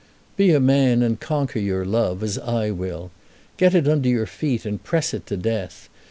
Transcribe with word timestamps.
"Be 0.35 0.49
a 0.51 0.59
man 0.59 1.03
and 1.03 1.19
conquer 1.19 1.59
your 1.59 1.85
love, 1.85 2.23
as 2.23 2.39
I 2.39 2.71
will. 2.71 3.11
Get 3.57 3.75
it 3.75 3.87
under 3.87 4.09
your 4.09 4.25
feet 4.25 4.65
and 4.65 4.83
press 4.83 5.13
it 5.13 5.27
to 5.27 5.37
death. 5.37 5.89